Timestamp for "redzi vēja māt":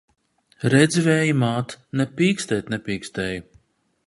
0.73-1.75